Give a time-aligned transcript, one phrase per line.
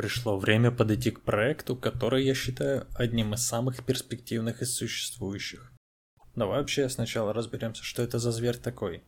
[0.00, 5.70] Пришло время подойти к проекту, который я считаю одним из самых перспективных из существующих.
[6.34, 9.04] Давай вообще сначала разберемся, что это за зверь такой.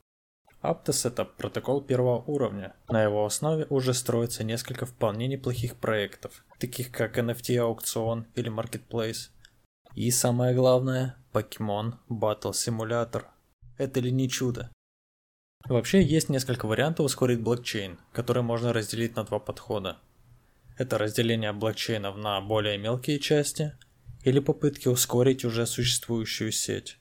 [0.60, 2.76] Aptos это протокол первого уровня.
[2.90, 9.30] На его основе уже строится несколько вполне неплохих проектов, таких как NFT аукцион или Marketplace.
[9.94, 13.24] И самое главное, Pokemon Battle Simulator.
[13.78, 14.70] Это ли не чудо?
[15.64, 19.96] Вообще есть несколько вариантов ускорить блокчейн, которые можно разделить на два подхода.
[20.78, 23.72] Это разделение блокчейнов на более мелкие части
[24.22, 26.98] или попытки ускорить уже существующую сеть.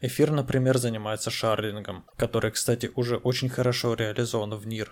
[0.00, 4.90] Эфир, например, занимается шардингом, который, кстати, уже очень хорошо реализован в NIR.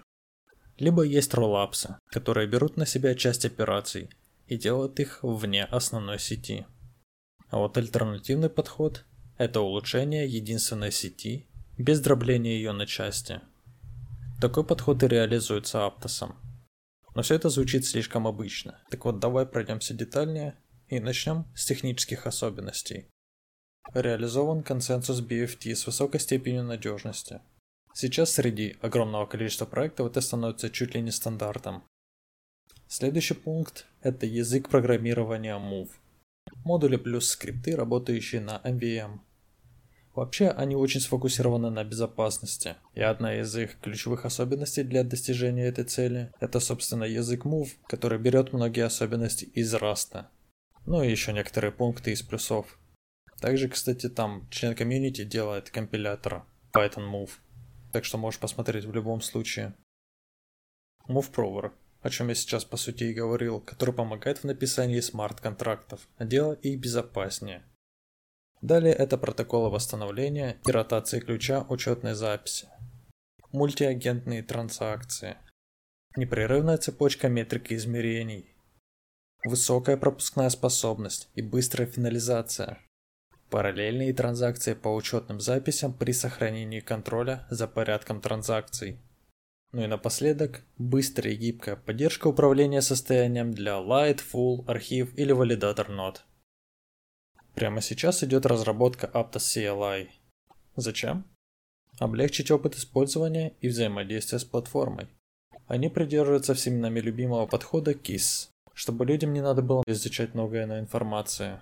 [0.79, 4.11] Либо есть роллапсы, которые берут на себя часть операций
[4.47, 6.67] и делают их вне основной сети.
[7.51, 9.05] А вот альтернативный подход–
[9.39, 11.47] это улучшение единственной сети
[11.77, 13.41] без дробления ее на части.
[14.41, 16.37] Такой подход и реализуется Аптосом.
[17.15, 18.83] Но все это звучит слишком обычно.
[18.91, 20.57] Так вот, давай пройдемся детальнее
[20.89, 23.09] и начнем с технических особенностей.
[23.95, 27.41] Реализован консенсус BFT с высокой степенью надежности.
[27.95, 31.85] Сейчас среди огромного количества проектов это становится чуть ли не стандартом.
[32.89, 35.91] Следующий пункт– это язык программирования Move.
[36.65, 39.21] Модули плюс скрипты, работающие на MVM.
[40.15, 45.85] Вообще, они очень сфокусированы на безопасности, и одна из их ключевых особенностей для достижения этой
[45.85, 50.27] цели– это, собственно, язык Move, который берет многие особенности из Rust.
[50.85, 52.79] Ну и еще некоторые пункты из плюсов.
[53.41, 57.31] Также, кстати, там член комьюнити делает компилятор Python Move,
[57.91, 59.75] так что можешь посмотреть в любом случае.
[61.09, 66.27] MoveProver, о чем я сейчас по сути и говорил, который помогает в написании смарт-контрактов, а
[66.27, 67.63] делая их безопаснее–
[68.63, 72.69] Далее это протоколы восстановления и ротации ключа учетной записи.
[73.51, 75.37] Мультиагентные транзакции.
[76.17, 78.55] Непрерывная цепочка метрики измерений.
[79.45, 82.79] Высокая пропускная способность и быстрая финализация.
[83.51, 89.01] Параллельные транзакции по учетным записям при сохранении контроля за порядком транзакций.
[89.73, 95.89] Ну и напоследок, быстрая и гибкая поддержка управления состоянием для Light, Full, архив или валидатор
[95.89, 96.25] нод.
[97.55, 100.09] Прямо сейчас идет разработка Aptos CLI.
[100.77, 101.25] Зачем?
[101.99, 105.09] Облегчить опыт использования и взаимодействия с платформой.
[105.67, 110.81] Они придерживаются всеми нами любимого подхода KISS, чтобы людям не надо было изучать многое на
[110.81, 111.61] информации.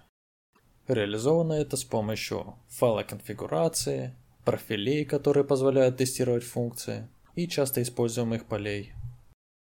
[0.86, 4.14] Реализовано это с помощью файла конфигурации,
[4.44, 8.92] профилей, которые позволяют тестировать функции, и часто используемых полей.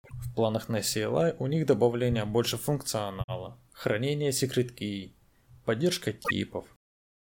[0.03, 5.13] В планах на CLI у них добавление больше функционала, хранение секрет key
[5.69, 6.66] поддержка типов,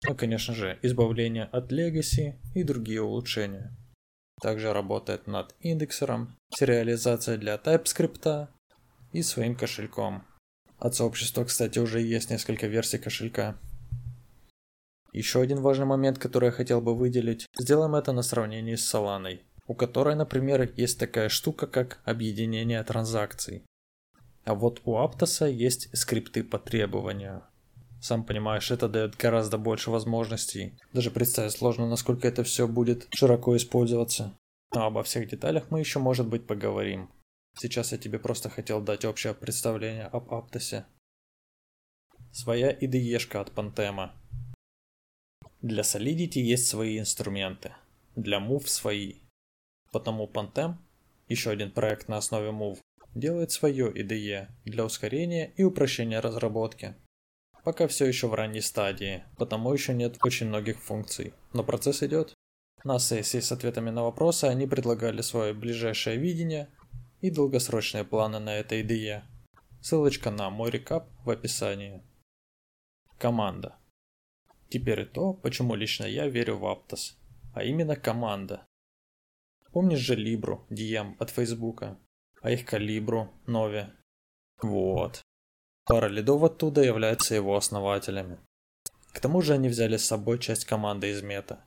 [0.08, 3.76] ну, конечно же, избавление от Legacy и другие улучшения.
[4.42, 8.48] Также работает над индексером, сериализация для TypeScript
[9.12, 10.24] и своим кошельком.
[10.78, 13.58] От сообщества, кстати, уже есть несколько версий кошелька.
[15.12, 19.38] Еще один важный момент, который я хотел бы выделить, сделаем это на сравнении с Solana,
[19.68, 23.66] у которой, например, есть такая штука, как объединение транзакций.
[24.46, 27.44] А вот у Aptos есть скрипты по требованию.
[28.02, 30.78] Сам понимаешь, это дает гораздо больше возможностей.
[30.94, 34.38] Даже представить сложно, насколько это все будет широко использоваться.
[34.74, 37.10] Но обо всех деталях мы еще, может быть, поговорим.
[37.58, 40.86] Сейчас я тебе просто хотел дать общее представление об Аптосе.
[42.32, 44.12] Своя IDE-шка от Pantema.
[45.62, 47.74] Для Solidity есть свои инструменты.
[48.16, 49.16] Для Move свои.
[49.92, 50.76] Потому Panthem,
[51.28, 52.80] еще один проект на основе Move,
[53.14, 56.96] делает свое IDE для ускорения и упрощения разработки.
[57.70, 62.34] Пока все еще в ранней стадии, потому еще нет очень многих функций, но процесс идет.
[62.84, 66.76] На сессии с ответами на вопросы они предлагали свое ближайшее видение
[67.22, 69.22] и долгосрочные планы на этой IDE.
[69.84, 72.02] Ссылочка на мой рекап в описании.
[73.20, 73.78] Команда.
[74.70, 77.18] Теперь то, почему лично я верю в Aptos,
[77.54, 78.66] а именно команда.
[79.74, 82.00] Помнишь же Libru, DM от Фейсбука,
[82.42, 83.94] а их Калибру, Нови?
[84.60, 85.22] Вот.
[85.90, 88.38] Пара лидов оттуда являются его основателями.
[89.12, 91.66] К тому же они взяли с собой часть команды из мета.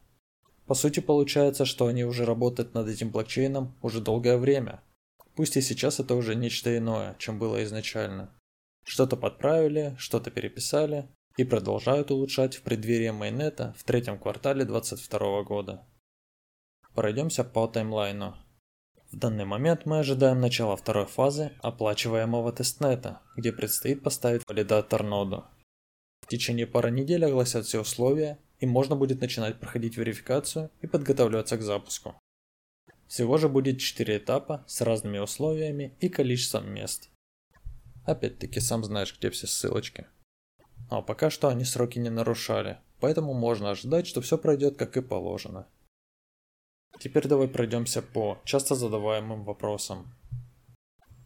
[0.65, 4.81] По сути получается, что они уже работают над этим блокчейном уже долгое время.
[5.35, 8.33] Пусть и сейчас это уже нечто иное, чем было изначально.
[8.85, 15.85] Что-то подправили, что-то переписали и продолжают улучшать в преддверии майнета в третьем квартале 2022 года.
[16.95, 18.37] Пройдемся по таймлайну.
[19.13, 25.45] В данный момент мы ожидаем начала второй фазы оплачиваемого тестнета, где предстоит поставить валидатор ноду.
[26.23, 31.59] В течение пары недель огласят все условия, и можно будет начинать проходить верификацию и подготавливаться
[31.59, 32.15] к запуску.
[33.07, 37.11] Всего же будет 4 этапа с разными условиями и количеством мест.
[38.07, 40.07] Опять-таки сам знаешь, где все ссылочки.
[40.89, 45.03] А пока что они сроки не нарушали, поэтому можно ожидать, что все пройдет как и
[45.03, 45.67] положено.
[47.01, 50.15] Теперь давай пройдемся по часто задаваемым вопросам.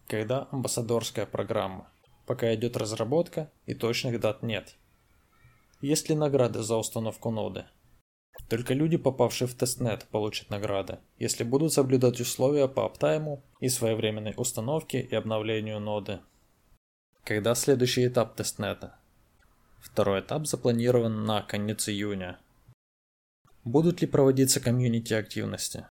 [0.09, 1.91] Когда амбассадорская программа?
[2.27, 4.77] Пока идет разработка и точных дат нет.
[5.81, 7.67] Есть ли награды за установку ноды?
[8.49, 14.35] Только люди, попавшие в тестнет, получат награды, если будут соблюдать условия по аптайму и своевременной
[14.37, 16.21] установке и обновлению ноды.
[17.25, 18.97] Когда следующий этап тестнета?
[19.81, 22.39] Второй этап запланирован на конец июня.
[23.67, 25.89] Будут ли проводиться комьюнити активности?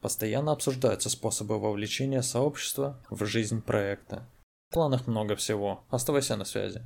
[0.00, 4.26] Постоянно обсуждаются способы вовлечения сообщества в жизнь проекта.
[4.70, 6.82] В планах много всего, оставайся на связи.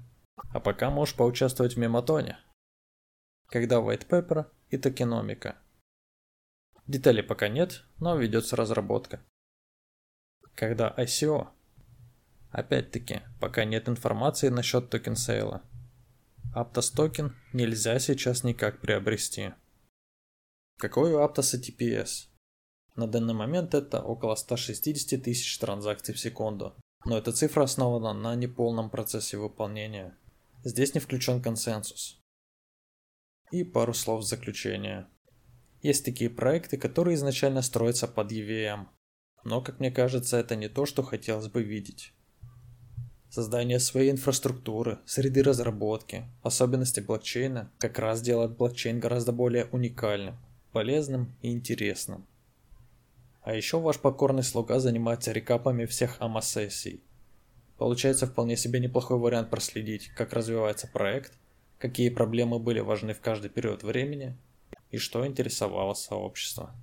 [0.53, 2.37] А пока можешь поучаствовать в мематоне.
[3.47, 5.57] Когда white paper и токеномика.
[6.89, 9.23] Деталей пока нет, но ведется разработка.
[10.57, 11.47] Когда ICO.
[12.51, 15.63] Опять-таки, пока нет информации насчет token sale а.
[16.57, 19.53] Aptos токен нельзя сейчас никак приобрести.
[20.83, 22.27] Какой у Aptos TPS?
[22.97, 26.75] На данный момент это около 160 тысяч транзакций в секунду,
[27.05, 30.19] но эта цифра основана на неполном процессе выполнения.
[30.65, 32.21] Здесь не включен консенсус.
[33.53, 35.07] И пару слов в заключение.
[35.83, 38.89] Есть такие проекты, которые изначально строятся под EVM,
[39.45, 42.13] но, как мне кажется, это не то, что хотелось бы видеть.
[43.31, 50.37] Создание своей инфраструктуры, среды разработки, особенности блокчейна как раз делает блокчейн гораздо более уникальным,
[50.73, 52.27] полезным и интересным.
[53.43, 57.03] А еще ваш покорный слуга занимается рекапами всех АМА-сессий.
[57.77, 61.33] Получается вполне себе неплохой вариант проследить, как развивается проект,
[61.79, 64.37] какие проблемы были важны в каждый период времени
[64.91, 66.75] и что интересовало сообщество.